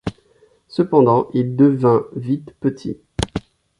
[0.67, 2.97] Cependant il devient vite petit.